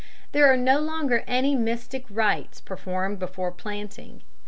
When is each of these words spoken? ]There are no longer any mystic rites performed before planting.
]There 0.31 0.51
are 0.51 0.57
no 0.57 0.79
longer 0.79 1.23
any 1.27 1.53
mystic 1.53 2.05
rites 2.09 2.59
performed 2.59 3.19
before 3.19 3.51
planting. 3.51 4.23